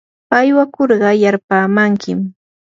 [0.37, 2.19] aywakurqa yarpaamankim.